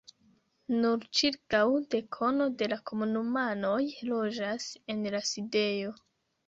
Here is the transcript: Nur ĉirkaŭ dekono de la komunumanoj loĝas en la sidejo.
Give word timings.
Nur 0.77 1.03
ĉirkaŭ 1.19 1.59
dekono 1.97 2.49
de 2.63 2.71
la 2.73 2.81
komunumanoj 2.93 3.79
loĝas 4.13 4.69
en 4.95 5.09
la 5.17 5.25
sidejo. 5.33 5.97